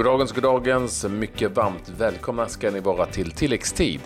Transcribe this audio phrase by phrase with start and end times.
[0.00, 1.04] Goddagens, goddagens.
[1.04, 4.00] Mycket varmt välkomna ska ni vara till tilläggstid.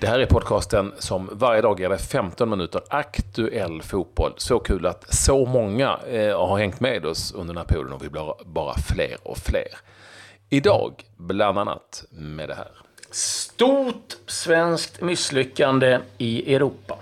[0.00, 4.32] Det här är podcasten som varje dag ger dig 15 minuter aktuell fotboll.
[4.36, 8.04] Så kul att så många eh, har hängt med oss under den här perioden och
[8.04, 9.78] vi blir bara fler och fler.
[10.48, 12.70] Idag bland annat med det här.
[13.10, 16.98] Stort svenskt misslyckande i Europa.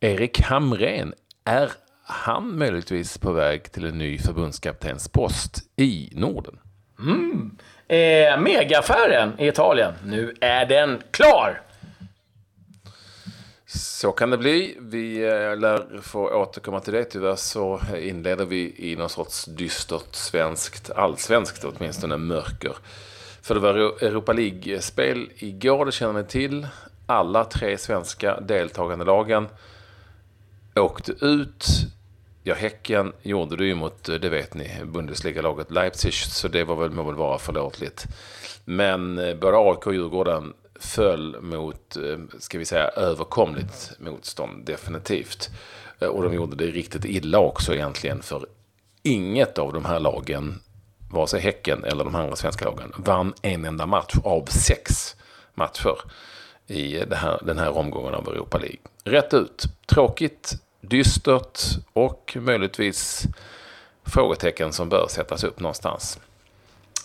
[0.00, 1.14] Erik Hamrén,
[1.44, 1.72] är
[2.12, 6.58] han möjligtvis på väg till en ny förbundskaptenspost i Norden?
[6.98, 7.56] Mm.
[7.88, 9.94] Eh, Megaaffären i Italien.
[10.04, 11.60] Nu är den klar!
[13.66, 14.76] Så kan det bli.
[14.80, 17.04] Vi eh, lär få återkomma till det.
[17.04, 22.72] Tyvärr så inleder vi i någon sorts dystert svenskt, allsvenskt åtminstone, mörker.
[23.42, 26.66] För det var Europa League-spel igår, det känner ni till.
[27.06, 29.48] Alla tre svenska deltagande lagen
[30.76, 31.66] åkte ut.
[32.44, 36.76] Ja, Häcken gjorde det ju mot, eh, det vet ni, Bundesliga-laget Leipzig, så det var
[36.76, 38.06] väl, må väl vara förlåtligt.
[38.64, 45.50] Men eh, både AIK och Djurgården föll mot, eh, ska vi säga, överkomligt motstånd, definitivt.
[46.00, 48.46] Och de gjorde det riktigt illa också egentligen, för
[49.02, 50.60] inget av de här lagen,
[51.10, 55.16] vare sig Häcken eller de andra svenska lagen, vann en enda match av sex
[55.54, 55.96] matcher
[56.66, 58.78] i här, den här omgången av Europa League.
[59.04, 59.64] Rätt ut.
[59.86, 61.58] Tråkigt, dystert
[61.92, 63.24] och möjligtvis
[64.06, 66.20] frågetecken som bör sättas upp någonstans.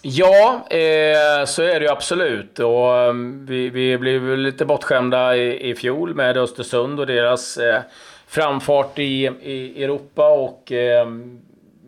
[0.01, 2.59] Ja, eh, så är det ju absolut.
[2.59, 7.81] Och, mm, vi, vi blev lite bortskämda i, i fjol med Östersund och deras eh,
[8.27, 10.29] framfart i, i Europa.
[10.29, 11.07] Och eh,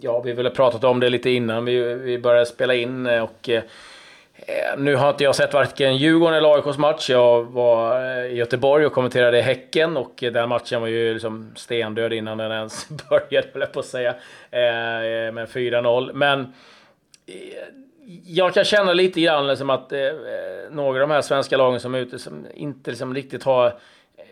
[0.01, 3.05] ja, vi ville pratat om det lite innan vi, vi började spela in.
[3.05, 3.63] Eh, och, eh,
[4.49, 7.09] Eh, nu har inte jag sett varken Djurgården eller AIKs match.
[7.09, 11.51] Jag var eh, i Göteborg och kommenterade Häcken och eh, den matchen var ju liksom
[11.55, 14.09] stendöd innan den ens började, höll jag på att säga.
[14.51, 16.13] Eh, med 4-0.
[16.13, 16.53] Men
[18.25, 19.99] jag kan känna lite grann liksom att eh,
[20.71, 23.79] några av de här svenska lagen som är ute som inte liksom riktigt har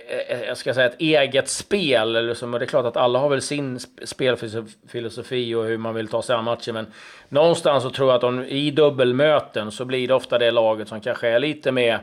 [0.07, 2.27] Eh, jag ska säga ett eget spel.
[2.27, 6.07] Liksom, och det är klart att alla har väl sin spelfilosofi och hur man vill
[6.07, 6.73] ta sig an matchen.
[6.73, 6.87] Men
[7.29, 11.01] någonstans så tror jag att de, i dubbelmöten så blir det ofta det laget som
[11.01, 11.99] kanske är lite mer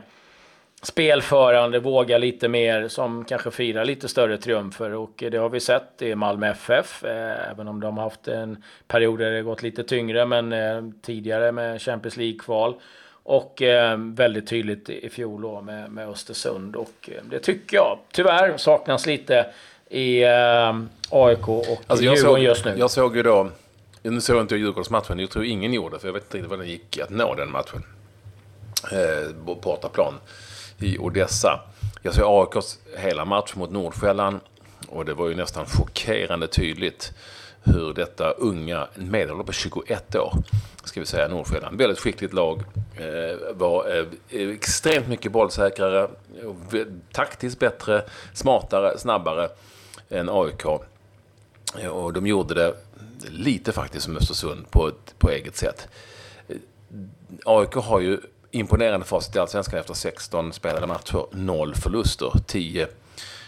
[0.81, 4.93] spelförande, vågar lite mer, som kanske firar lite större triumfer.
[4.93, 8.63] Och det har vi sett i Malmö FF, eh, även om de har haft en
[8.87, 12.75] period där det gått lite tyngre, men eh, tidigare med Champions League-kval.
[13.27, 16.75] Och eh, väldigt tydligt i fjol då med, med Östersund.
[16.75, 19.45] Och det tycker jag tyvärr saknas lite
[19.89, 20.25] i
[21.09, 22.75] AIK och alltså Djurgården just nu.
[22.77, 23.49] Jag såg ju då,
[24.01, 26.59] nu såg inte jag Djurgårdsmatchen, jag tror ingen gjorde, för jag vet inte riktigt vad
[26.59, 27.83] det gick att nå den matchen.
[28.91, 30.13] Eh, bortaplan
[30.79, 31.59] i Odessa.
[32.01, 34.39] Jag såg AIKs hela match mot Nordsjälland
[34.87, 37.13] och det var ju nästan chockerande tydligt
[37.65, 40.33] hur detta unga, medelålder på 21 år,
[40.83, 42.63] ska vi säga Nordsjälland, väldigt skickligt lag,
[42.97, 44.05] eh, var eh,
[44.49, 46.07] extremt mycket bollsäkrare,
[47.11, 49.49] taktiskt bättre, smartare, snabbare
[50.09, 50.65] än AIK.
[51.79, 52.75] Eh, och de gjorde det
[53.29, 55.87] lite faktiskt som Östersund på, på eget sätt.
[57.45, 58.19] AIK har ju
[58.51, 61.25] imponerande facit i Allsvenskan efter 16 spelade matcher.
[61.31, 62.87] Noll förluster, 10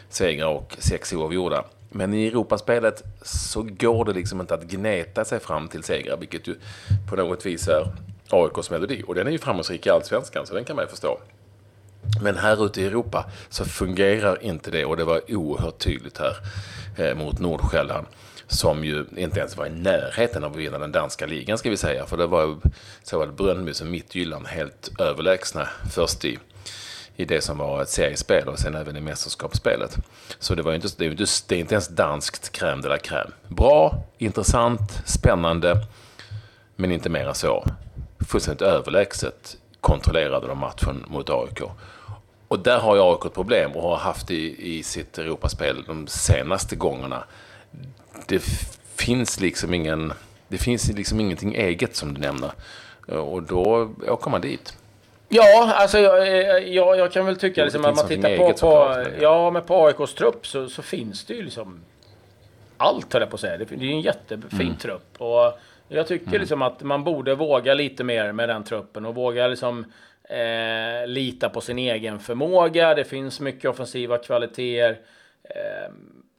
[0.09, 1.65] segrar och 6 oavgjorda.
[1.97, 6.47] Men i Europaspelet så går det liksom inte att gneta sig fram till segrar, vilket
[6.47, 6.55] ju
[7.09, 7.91] på något vis är
[8.29, 9.03] AIKs melodi.
[9.07, 11.19] Och den är ju framgångsrik i Allsvenskan, så den kan man ju förstå.
[12.21, 16.35] Men här ute i Europa så fungerar inte det och det var oerhört tydligt här
[16.97, 18.07] eh, mot Nordsjälland
[18.47, 21.77] som ju inte ens var i närheten av att vinna den danska ligan ska vi
[21.77, 22.05] säga.
[22.05, 22.57] För det var
[23.03, 26.39] såväl Brönnby som Midtjylland helt överlägsna först i,
[27.17, 29.97] i det som var ett seriespel och sen även i mästerskapsspelet.
[30.39, 32.97] Så det, var inte, det, är inte, det är inte ens danskt crème de la
[32.97, 33.31] crème.
[33.47, 35.85] Bra, intressant, spännande,
[36.75, 37.65] men inte mer än så.
[38.29, 41.61] Fullständigt överlägset kontrollerade de matchen mot AIK.
[42.47, 46.07] Och där har ju AIK ett problem och har haft i, i sitt Europaspel de
[46.07, 47.23] senaste gångerna
[48.27, 48.39] det
[48.95, 50.13] finns liksom ingen,
[50.47, 52.51] det finns liksom ingenting eget som du nämner.
[53.07, 54.77] Och då åker man dit.
[55.29, 59.51] Ja, alltså jag, jag, jag kan väl tycka liksom, att man tittar på, på, ja,
[59.51, 61.83] men på AIKs trupp så, så finns det ju liksom
[62.77, 63.57] allt höll jag på att säga.
[63.57, 64.75] Det, är en jättefin mm.
[64.75, 65.21] trupp.
[65.21, 66.39] Och jag tycker mm.
[66.39, 69.85] liksom att man borde våga lite mer med den truppen och våga liksom
[70.29, 72.95] eh, lita på sin egen förmåga.
[72.95, 74.99] Det finns mycket offensiva kvaliteter.
[75.43, 75.91] Eh,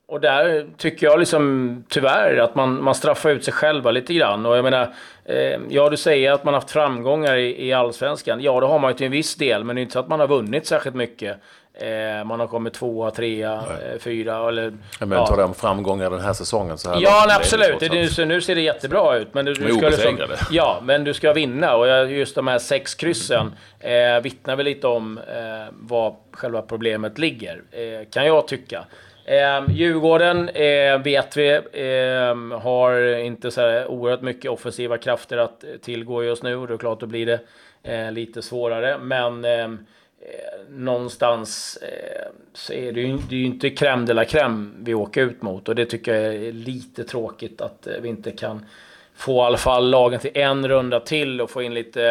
[0.09, 4.47] och där tycker jag liksom tyvärr att man, man straffar ut sig själva lite grann.
[4.47, 4.95] Och jag menar,
[5.25, 8.41] eh, ja du säger att man haft framgångar i, i allsvenskan.
[8.41, 10.09] Ja, det har man ju till en viss del, men det är inte så att
[10.09, 11.37] man har vunnit särskilt mycket.
[11.75, 14.73] Eh, man har kommit tvåa, trea, eh, fyra eller...
[15.01, 15.27] Men ja.
[15.27, 17.81] tar de framgångar den här säsongen så här Ja, nej, absolut.
[17.81, 19.35] Det, nu, nu ser det jättebra ut.
[19.35, 20.19] Men du, du ska liksom,
[20.51, 21.77] Ja, men du ska vinna.
[21.77, 27.19] Och just de här sex kryssen eh, vittnar väl lite om eh, vad själva problemet
[27.19, 28.85] ligger, eh, kan jag tycka.
[29.29, 35.65] Eh, Djurgården eh, vet vi eh, har inte så här oerhört mycket offensiva krafter att
[35.83, 36.57] tillgå just nu.
[36.57, 37.41] Och Det är klart, då blir det
[37.83, 38.99] eh, lite svårare.
[38.99, 39.87] Men ehm,
[40.21, 44.71] eh, någonstans eh, så är det, ju, det är ju inte crème de la crème
[44.83, 45.69] vi åker ut mot.
[45.69, 48.67] Och det tycker jag är lite tråkigt att eh, vi inte kan
[49.15, 52.09] få i alla fall lagen till en runda till och få in lite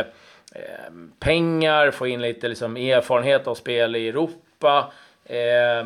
[0.55, 4.91] eh, pengar, få in lite liksom, erfarenhet av spel i Europa.
[5.25, 5.85] Eh,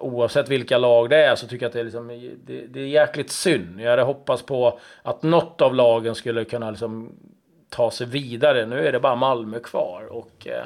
[0.00, 2.08] oavsett vilka lag det är så tycker jag att det är, liksom,
[2.46, 3.80] det, det är jäkligt synd.
[3.80, 7.12] Jag hade hoppats på att något av lagen skulle kunna liksom,
[7.68, 8.66] ta sig vidare.
[8.66, 10.06] Nu är det bara Malmö kvar.
[10.10, 10.64] Och, eh,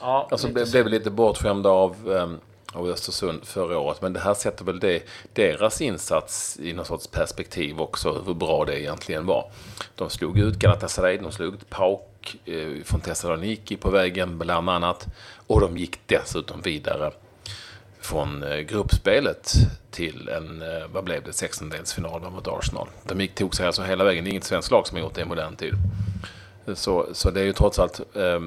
[0.00, 2.40] ja, alltså, blev, blev lite bortskämda av, um,
[2.72, 4.02] av Östersund förra året.
[4.02, 5.02] Men det här sätter väl det,
[5.32, 8.22] deras insats i någon sorts perspektiv också.
[8.26, 9.50] Hur bra det egentligen var.
[9.94, 15.06] De slog ut Galatasaray, de slog ut PAOK eh, från Thessaloniki på vägen bland annat.
[15.46, 17.10] Och de gick dessutom vidare
[18.04, 19.54] från eh, gruppspelet
[19.90, 22.88] till en, eh, vad blev det, sextondelsfinal mot Arsenal.
[23.02, 24.24] De gick, tog sig alltså hela vägen.
[24.24, 25.74] Det är inget svenskt lag som har gjort det i modern tid.
[26.74, 28.40] Så, så det är ju trots allt, eh,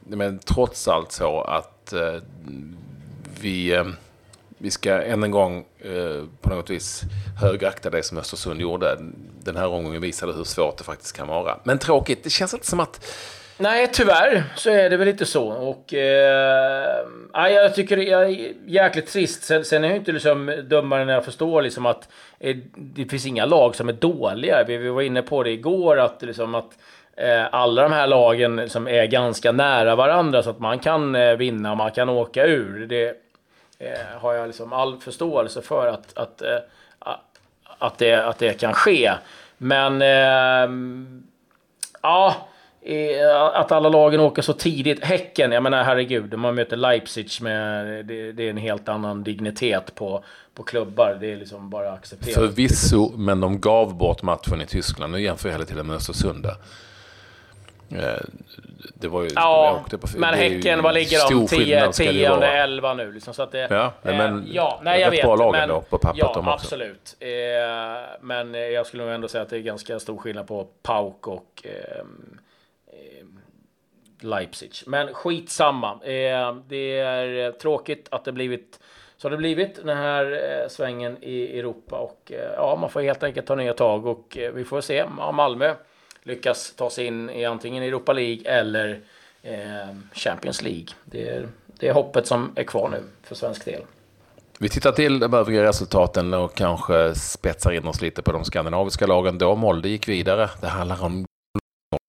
[0.00, 2.22] men trots allt så att eh,
[3.40, 3.86] vi, eh,
[4.58, 7.02] vi ska än en gång eh, på något vis
[7.40, 8.98] högakta det som Östersund gjorde.
[9.42, 11.58] Den här omgången visade hur svårt det faktiskt kan vara.
[11.64, 13.06] Men tråkigt, det känns inte som att
[13.60, 15.48] Nej, tyvärr så är det väl lite så.
[15.48, 19.42] Och, eh, jag tycker det är jäkligt trist.
[19.42, 22.08] Sen, sen är jag inte liksom dummare när jag förstår liksom att
[22.38, 24.64] eh, det finns inga lag som är dåliga.
[24.64, 26.78] Vi, vi var inne på det igår, att, liksom att
[27.16, 31.34] eh, alla de här lagen liksom är ganska nära varandra så att man kan eh,
[31.36, 32.86] vinna och man kan åka ur.
[32.86, 33.08] Det
[33.78, 36.58] eh, har jag liksom all förståelse för att, att, eh,
[37.78, 39.12] att, det, att det kan ske.
[39.58, 40.70] Men eh,
[42.02, 42.48] ja
[43.54, 45.04] att alla lagen åker så tidigt.
[45.04, 47.86] Häcken, jag menar herregud, man möter Leipzig med...
[48.06, 50.24] Det, det, är en helt annan dignitet på,
[50.54, 51.18] på klubbar.
[51.20, 52.34] Det är liksom bara accepterat.
[52.34, 55.12] Förvisso, men de gav bort matchen i Tyskland.
[55.12, 56.46] Nu jämför jag hela tiden med Östersund.
[57.90, 58.02] Eh,
[58.94, 59.28] det var ju...
[59.34, 61.46] Ja, på, men Häcken, vad ligger de?
[61.46, 63.34] 10, 10 och 11 nu liksom.
[63.34, 65.22] Så att det, ja, men eh, ja, nej, jag vet.
[65.22, 67.16] bra lag ändå på pappret Ja, absolut.
[67.20, 67.28] Eh,
[68.20, 71.62] men jag skulle nog ändå säga att det är ganska stor skillnad på Pauk och
[71.64, 72.04] eh,
[74.20, 74.72] Leipzig.
[74.86, 75.92] Men skitsamma.
[75.92, 78.80] Eh, det är eh, tråkigt att det blivit
[79.16, 83.00] så har det blivit den här eh, svängen i Europa och eh, ja, man får
[83.00, 85.74] helt enkelt ta nya tag och eh, vi får se om Malmö
[86.22, 89.00] lyckas ta sig in i antingen Europa League eller
[89.42, 90.86] eh, Champions League.
[91.04, 93.82] Det är, det är hoppet som är kvar nu för svensk del.
[94.58, 99.06] Vi tittar till de övriga resultaten och kanske spetsar in oss lite på de skandinaviska
[99.06, 99.38] lagen.
[99.38, 100.50] Då Molde gick vidare.
[100.60, 101.27] Det handlar om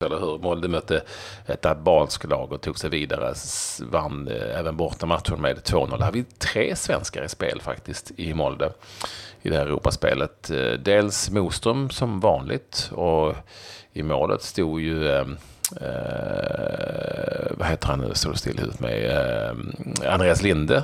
[0.06, 0.38] eller hur?
[0.38, 1.04] Molde mötte
[1.46, 3.34] ett albanskt lag och tog sig vidare.
[3.82, 5.92] Vann eh, även även bortamatchen med 2-0.
[5.92, 8.72] Här har vi tre svenskar i spel faktiskt i Molde
[9.42, 10.50] i det här Europaspelet.
[10.50, 13.36] Eh, dels Moström som vanligt och
[13.94, 15.38] i målet stod ju ehm,
[15.82, 20.84] eh, vad heter han nu, står still i huvudet med, eh, Andreas Linde,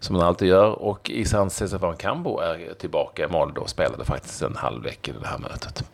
[0.00, 0.82] som han alltid gör.
[0.82, 5.26] Och Isan Cesar Cambo är tillbaka i Molde och spelade faktiskt en halvlek i det
[5.26, 5.84] här mötet.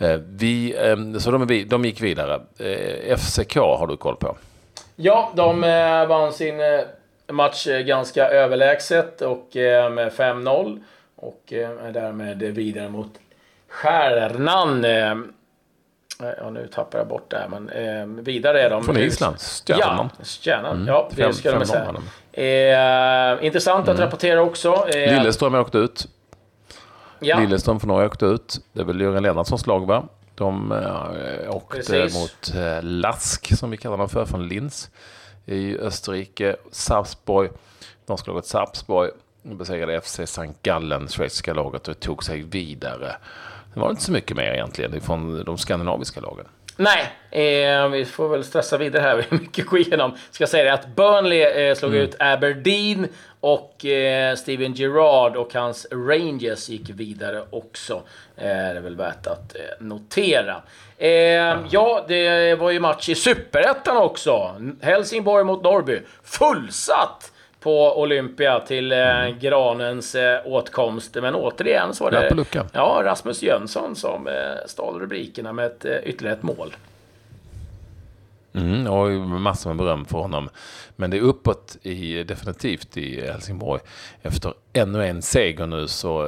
[0.00, 2.40] Eh, vi, ehm, så de, de gick vidare.
[2.58, 4.36] Eh, FCK har du koll på?
[4.96, 6.56] Ja, de eh, vann sin
[7.32, 9.48] match ganska överlägset och
[9.92, 10.80] med 5-0.
[11.16, 13.10] Och är därmed vidare mot
[13.68, 14.84] Stjärnan.
[16.18, 18.84] Ja, nu tappar jag bort det här, men vidare är de...
[18.84, 19.36] Från Island?
[19.66, 20.10] Stjärnan?
[20.18, 20.76] Ja, Stjärnan.
[20.76, 20.88] Mm.
[20.88, 21.94] Ja, det ska de säga.
[22.32, 24.06] Eh, intressant att mm.
[24.06, 24.88] rapportera också.
[24.88, 26.08] Eh, Lilleström åkte ut.
[27.20, 27.40] Ja.
[27.40, 28.60] Lilleström från Norge åkte ut.
[28.72, 30.04] Det är väl Jörgen Lennartssons lag va?
[30.34, 32.14] De äh, åkte Precis.
[32.14, 34.90] mot äh, Lask som vi kallar dem för, från Linz
[35.46, 36.56] i Österrike.
[36.70, 37.50] Sarpsborg,
[38.06, 39.10] norska laget Sarpsborg
[39.42, 40.52] besegrade FC St.
[40.62, 43.16] Gallen, schweiziska laget och tog sig vidare.
[43.74, 46.46] Det var inte så mycket mer egentligen från de skandinaviska lagen.
[46.80, 49.16] Nej, eh, vi får väl stressa vidare här.
[49.16, 50.16] Vi har mycket att gå igenom.
[50.30, 52.04] Ska säga det att Burnley eh, slog mm.
[52.04, 53.08] ut Aberdeen
[53.40, 57.94] och eh, Steven Gerrard och hans Rangers gick vidare också.
[58.36, 60.62] Eh, det är väl värt att eh, notera.
[60.98, 64.54] Eh, ja, det var ju match i Superettan också.
[64.80, 66.00] Helsingborg mot Norrby.
[66.22, 67.29] Fullsatt!
[67.60, 69.38] På Olympia till mm.
[69.38, 71.14] Granens eh, åtkomst.
[71.14, 76.36] Men återigen så var det ja, Rasmus Jönsson som eh, stal rubrikerna med ett, ytterligare
[76.36, 76.74] ett mål.
[78.52, 80.48] Mm, och massor med beröm för honom.
[80.96, 83.80] Men det är uppåt i, definitivt i Helsingborg.
[84.22, 86.26] Efter ännu en seger nu så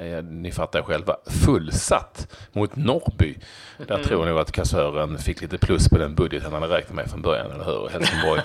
[0.00, 3.38] eh, ni fattar själva fullsatt mot Norrby.
[3.78, 4.06] Där mm.
[4.06, 7.22] tror nog att kassören fick lite plus på den budget han hade räknat med från
[7.22, 7.88] början, eller hur?
[7.88, 8.40] Helsingborg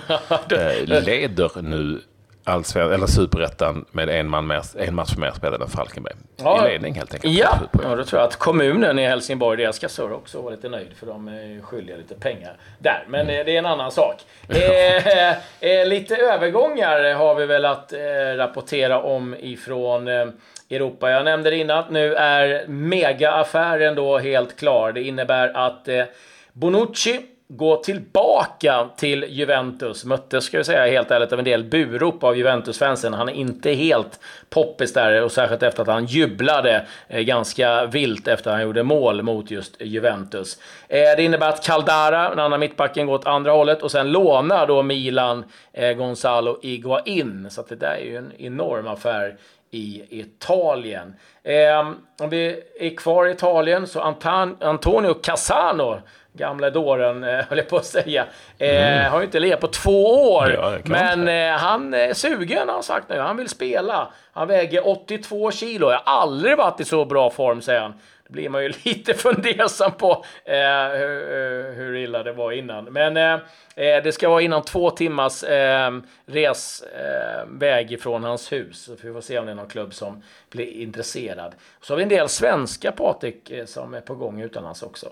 [0.88, 2.00] eh, leder nu
[2.48, 6.14] allsven, eller superettan med en, man mer, en match mer spelad än Falkenberg.
[6.36, 6.68] Ja.
[6.68, 7.34] I ledning helt enkelt.
[7.34, 10.96] Ja, ja då tror jag att kommunen i Helsingborg, deras kassör också var lite nöjd
[10.96, 13.04] för de är skyldiga lite pengar där.
[13.08, 13.46] Men mm.
[13.46, 14.16] det är en annan sak.
[14.48, 15.28] eh,
[15.70, 17.98] eh, lite övergångar har vi väl att eh,
[18.36, 20.26] rapportera om ifrån eh,
[20.70, 21.10] Europa.
[21.10, 24.92] Jag nämnde det innan, nu är megaaffären då helt klar.
[24.92, 26.04] Det innebär att eh,
[26.52, 30.04] Bonucci gå tillbaka till Juventus.
[30.04, 33.14] Möttes, ska jag säga helt ärligt, av en del burop av Juventus-fansen.
[33.14, 38.28] Han är inte helt poppis där och särskilt efter att han jublade eh, ganska vilt
[38.28, 40.58] efter att han gjorde mål mot just Juventus.
[40.88, 44.66] Eh, det innebär att Caldara, den andra mittbacken, går åt andra hållet och sen lånar
[44.66, 47.46] då Milan eh, Gonzalo Iguain.
[47.50, 49.36] Så att det där är ju en enorm affär
[49.70, 51.14] i Italien.
[51.42, 51.88] Eh,
[52.20, 56.00] om vi är kvar i Italien så Antan Antonio Cassano
[56.38, 58.26] gamla dåren, eh, höll jag på att säga.
[58.58, 59.12] Eh, mm.
[59.12, 60.50] Har ju inte legat på två år.
[60.50, 63.18] Ja, men eh, han är sugen har han sagt nu.
[63.18, 64.08] Han vill spela.
[64.32, 65.90] Han väger 82 kilo.
[65.90, 67.94] Jag har aldrig varit i så bra form, säger han.
[68.28, 72.84] Då blir man ju lite fundersam på eh, hur, hur, illa det var innan.
[72.84, 73.42] Men eh,
[73.76, 78.82] det ska vara innan två timmars eh, resväg eh, ifrån hans hus.
[78.82, 81.54] Så vi får se om det är någon klubb som blir intresserad.
[81.80, 85.08] Så har vi en del svenska, Patrik, som är på gång utomlands också.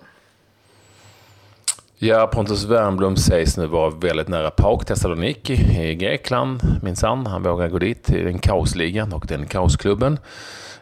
[1.99, 7.27] Ja, Pontus Wernbloom sägs nu vara väldigt nära PAOK Thessaloniki i Grekland, minsann.
[7.27, 10.19] Han vågar gå dit till den kaosligan och den kaosklubben.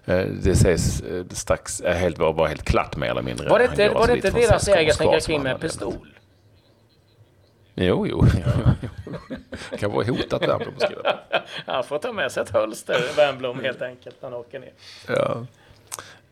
[0.05, 3.49] Eh, det sägs eh, strax helt, vara helt klart mer eller mindre.
[3.49, 5.95] Var det inte, var det inte deras ägare som gick kring med pistol?
[7.75, 8.27] Jo, jo.
[9.71, 10.75] Det kan vara hotat Wernbloom.
[11.67, 14.73] Han får ta med sig ett hölster, Wernbloom, helt enkelt, när han åker ner.
[15.09, 15.47] Ja.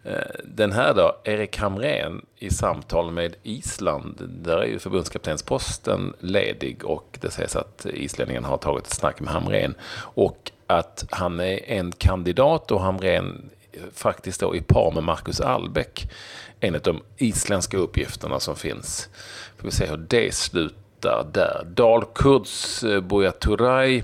[0.05, 4.29] Eh, den här då, Erik Hamrén i samtal med Island.
[4.45, 9.33] Där är ju förbundskaptensposten ledig och det sägs att islänningen har tagit ett snack med
[9.33, 9.75] Hamrén.
[10.15, 13.51] Och att han är en kandidat och Hamrén
[13.95, 16.11] faktiskt då i par med Marcus Albeck.
[16.61, 19.09] En av de isländska uppgifterna som finns.
[19.57, 21.67] Får vi se hur det slutar där.
[21.67, 24.03] Dalkurds eh, Buya Turay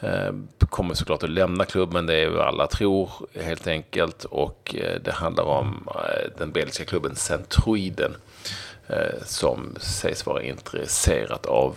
[0.00, 0.32] eh,
[0.72, 3.10] kommer såklart att lämna klubben, det är vad alla tror
[3.40, 4.24] helt enkelt.
[4.24, 8.14] Och eh, det handlar om eh, den belgiska klubben Centroiden
[9.24, 11.76] som sägs vara intresserat av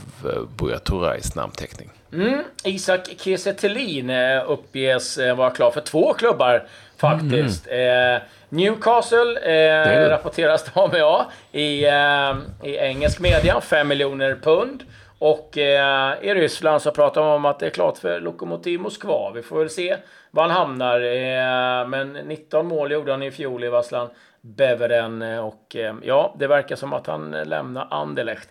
[0.58, 1.90] Buya Tourais namnteckning.
[2.14, 2.44] Mm.
[2.64, 7.68] Isak Kiese uppges vara klar för två klubbar faktiskt.
[7.68, 8.16] Mm.
[8.16, 13.62] Eh, Newcastle eh, rapporteras det om, ja, i, eh, i engelsk media.
[13.62, 14.84] 5 miljoner pund.
[15.20, 19.32] Och eh, i Ryssland så pratar man om att det är klart för Lokomotiv Moskva.
[19.32, 19.98] Vi får väl se
[20.32, 21.02] var han hamnar.
[21.02, 24.10] Eh, men 19 mål gjorde han i fjol i Vasslan
[24.42, 25.22] Beveren.
[25.22, 28.50] Och eh, ja, det verkar som att han lämnar Anderlecht.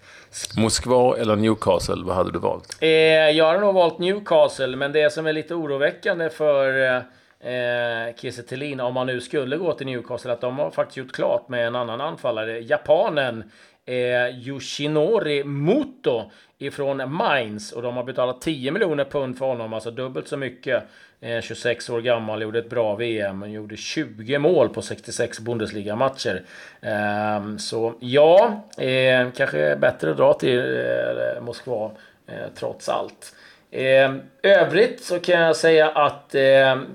[0.56, 2.76] Moskva eller Newcastle, vad hade du valt?
[2.80, 2.88] Eh,
[3.30, 6.96] jag hade nog valt Newcastle, men det som är lite oroväckande för
[7.40, 11.48] eh, Kiese om man nu skulle gå till Newcastle, att de har faktiskt gjort klart
[11.48, 13.50] med en annan anfallare, japanen
[13.86, 19.90] eh, Yoshinori Muto ifrån Mainz och de har betalat 10 miljoner pund för honom, alltså
[19.90, 20.82] dubbelt så mycket.
[21.20, 26.42] Eh, 26 år gammal, gjorde ett bra VM och gjorde 20 mål på 66 Bundesliga-matcher.
[26.80, 31.90] Eh, så ja, eh, kanske bättre att dra till eh, Moskva
[32.26, 33.34] eh, trots allt.
[33.70, 36.86] Eh, övrigt så kan jag säga att ehm,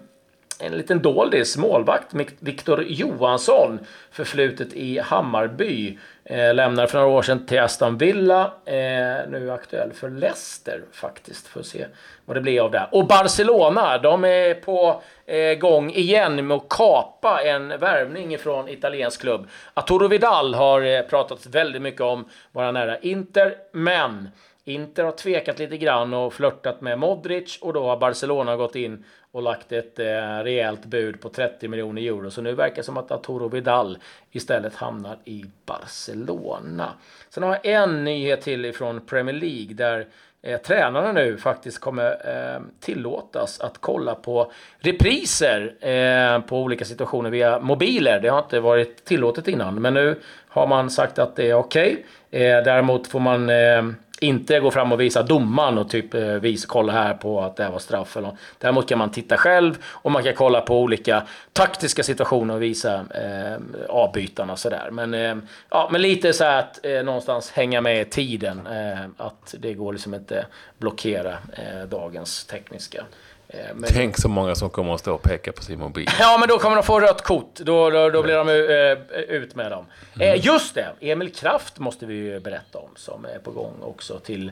[0.60, 3.80] en liten doldis, målvakt, Viktor Johansson,
[4.12, 5.98] förflutet i Hammarby.
[6.24, 8.54] Eh, lämnade för några år sedan till Aston Villa.
[8.66, 11.48] Eh, nu aktuell för Leicester faktiskt.
[11.48, 11.86] Får se
[12.26, 12.88] vad det blir av det.
[12.92, 19.22] Och Barcelona, de är på eh, gång igen med att kapa en värvning från italiensk
[19.22, 19.48] klubb.
[19.74, 24.30] Arturo Vidal har eh, pratat väldigt mycket om vara nära Inter, men
[24.70, 29.04] Inter har tvekat lite grann och flörtat med Modric och då har Barcelona gått in
[29.32, 30.06] och lagt ett eh,
[30.44, 32.32] rejält bud på 30 miljoner euro.
[32.32, 33.98] Så nu verkar det som att Arturo Vidal
[34.32, 36.94] istället hamnar i Barcelona.
[37.30, 40.08] Sen har jag en nyhet till ifrån Premier League där
[40.42, 47.30] eh, tränarna nu faktiskt kommer eh, tillåtas att kolla på repriser eh, på olika situationer
[47.30, 48.20] via mobiler.
[48.20, 52.06] Det har inte varit tillåtet innan, men nu har man sagt att det är okej.
[52.30, 52.44] Okay.
[52.44, 53.84] Eh, däremot får man eh,
[54.20, 57.64] inte gå fram och visa domaren och typ eh, visa, kolla här på att det
[57.64, 58.18] här var straff.
[58.18, 61.24] Eller, däremot kan man titta själv och man kan kolla på olika
[61.54, 63.58] taktiska situationer och visa eh,
[63.90, 64.90] avbytarna sådär.
[64.92, 65.36] Men, eh,
[65.70, 68.68] ja, men lite så här att eh, någonstans hänga med i tiden.
[68.68, 70.46] Eh, att det går liksom inte
[70.78, 73.06] blockera eh, dagens tekniska.
[73.50, 73.90] Eh, men...
[73.94, 76.08] Tänk så många som kommer att stå och peka på sin mobil.
[76.20, 77.56] Ja, men då kommer de få rött kort.
[77.56, 79.86] Då, då, då blir de uh, ut med dem.
[80.16, 80.40] Mm.
[80.42, 84.52] Just det, Emil Kraft måste vi ju berätta om som är på gång också till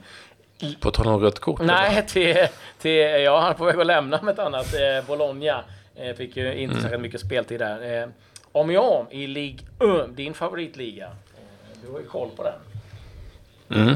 [0.79, 1.61] på tal om rött kort?
[1.61, 2.47] Nej, till,
[2.81, 4.73] till, ja, han är på väg att lämna med ett annat.
[4.73, 5.63] Eh, Bologna
[5.95, 6.81] eh, fick ju inte mm.
[6.81, 8.01] särskilt mycket speltid där.
[8.01, 8.09] Eh,
[8.51, 9.65] om jag i Ligue
[10.03, 11.05] 1, din favoritliga.
[11.05, 13.79] Eh, du har ju koll på den.
[13.81, 13.95] Mm.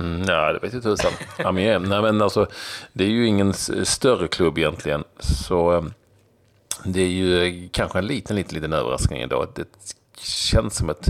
[0.00, 1.12] Mm, ja, det vet jag tusan.
[1.44, 2.46] Amiens, nej men alltså,
[2.92, 5.04] det är ju ingen större klubb egentligen.
[5.18, 5.92] Så ehm,
[6.84, 9.48] det är ju eh, kanske en liten, liten, liten överraskning idag.
[9.54, 9.68] Det
[10.20, 11.08] känns som ett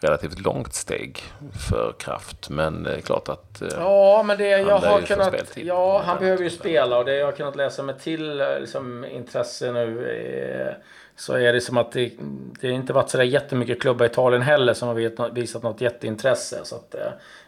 [0.00, 1.22] relativt långt steg
[1.68, 2.50] för Kraft.
[2.50, 5.34] Men det är klart att eh, Ja, men det jag har kunnat...
[5.56, 9.72] Ja, han behöver ju spela och det jag har kunnat läsa mig till liksom, intresse
[9.72, 10.10] nu.
[10.10, 10.82] Eh,
[11.16, 12.12] så är det som att det,
[12.60, 16.60] det inte varit sådär jättemycket klubbar i Italien heller som har visat något jätteintresse.
[16.64, 16.94] Så att,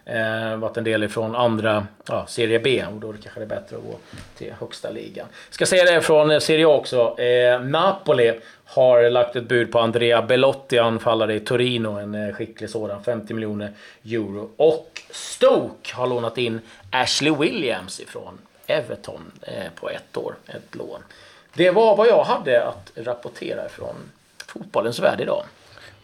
[0.05, 3.45] eh, varit en del ifrån andra ja, Serie B och då är det kanske det
[3.45, 3.97] är bättre att gå
[4.39, 5.27] till högsta ligan.
[5.51, 7.21] Ska säga det från Serie A också.
[7.21, 8.41] Eh, Napoli
[8.73, 13.35] har lagt ett bud på Andrea Belotti, anfallare i Torino, en eh, skicklig sådan, 50
[13.35, 13.73] miljoner
[14.05, 14.51] euro.
[14.57, 16.61] Och Stoke har lånat in
[16.91, 21.01] Ashley Williams ifrån Everton eh, på ett år, ett lån.
[21.55, 23.95] Det var vad jag hade att rapportera från
[24.47, 25.43] fotbollens värld idag.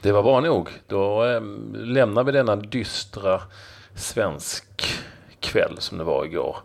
[0.01, 0.71] Det var bra nog.
[0.87, 3.43] Då ehm, lämnar vi denna dystra
[3.97, 4.65] svensk
[5.41, 6.57] kväll som det var igår.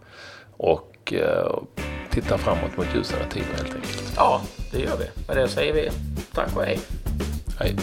[0.57, 1.51] Och eh,
[2.11, 4.13] tittar framåt mot ljusare tider helt enkelt.
[4.15, 4.41] Ja,
[4.71, 5.05] det gör vi.
[5.27, 5.89] Med det säger vi
[6.33, 6.79] tack och hej.
[7.59, 7.75] Hej.